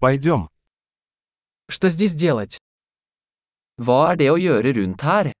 [0.00, 0.48] Пойдем.
[1.68, 2.58] Что здесь делать?
[3.78, 5.32] Hva er det å gjøre rundt her?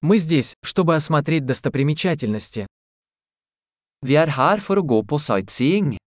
[0.00, 2.66] Мы здесь, чтобы осмотреть достопримечательности.
[4.00, 5.98] Vi er her for å gå på sightseeing.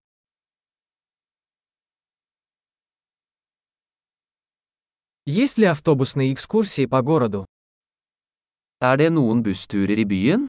[5.27, 7.45] Есть ли автобусные экскурсии по городу?
[8.81, 10.47] Er det noen bussturer i byen?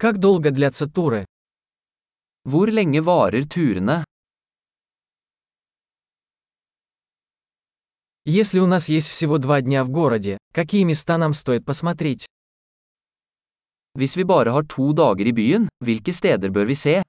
[0.00, 1.26] Как долго длятся туры?
[2.44, 4.04] Hvor lenge varer turene?
[8.24, 12.26] Если у нас есть всего два дня в городе, какие места нам стоит посмотреть?
[13.96, 17.02] Hvis vi bare har to dager i byen, hvilke steder bør vi se?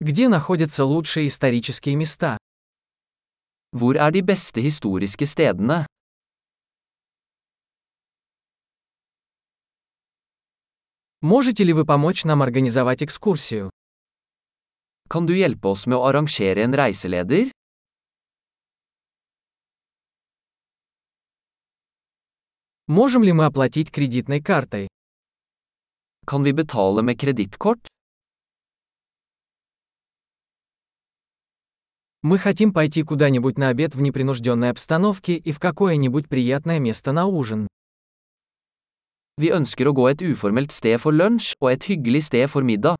[0.00, 2.36] Где находятся лучшие исторические места?
[3.74, 5.86] Hvor er de beste historiske stedene?
[11.20, 13.70] Можете ли вы помочь нам организовать экскурсию?
[15.08, 17.50] Kan du hjelpe oss med å arrangere en reiseleder?
[22.86, 24.86] Можем ли мы оплатить кредитной картой?
[26.26, 27.93] Kan vi betale med kredittkort?
[32.26, 37.26] Мы хотим пойти куда-нибудь на обед в непринужденной обстановке и в какое-нибудь приятное место на
[37.26, 37.68] ужин.
[39.36, 42.96] Vi ønsker å gå et uformelt sted for lunsj og et hyggelig sted for middag.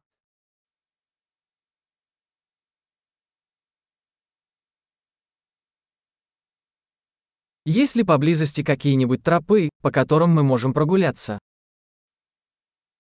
[7.64, 11.39] Есть ли поблизости какие-нибудь тропы, по которым мы можем прогуляться?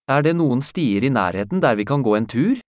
[0.08, 2.63] Er det noen stier i nærheten der vi kan gå en tur?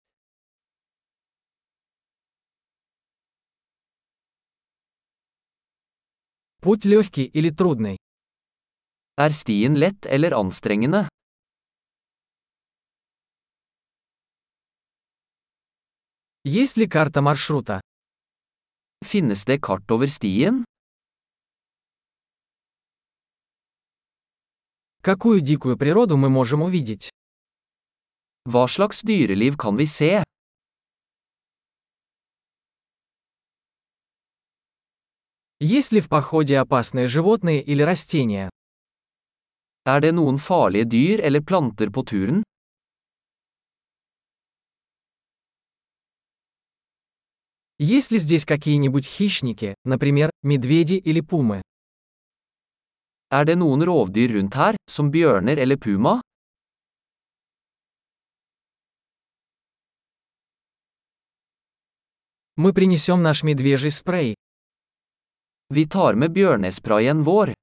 [6.64, 7.96] Путь легкий или трудный?
[9.18, 11.08] Er stien lett eller anstrengende?
[16.44, 17.80] Есть ли карта маршрута?
[19.04, 20.64] Finnes det kart over stien?
[25.02, 27.10] Какую дикую природу мы можем увидеть?
[28.46, 30.22] Hva slags dyreliv kan vi se?
[35.64, 38.50] Есть ли в походе опасные животные или растения?
[39.86, 42.42] Er det noen farlige dyr eller planter på turen?
[47.78, 51.62] Есть ли здесь какие-нибудь хищники, например, медведи или пумы?
[53.30, 56.20] Er det noen rovdyr rundt her, som bjørner eller puma?
[62.56, 64.34] Мы принесем наш медвежий спрей.
[65.72, 67.54] Vi tar med bjørnesprayen vår.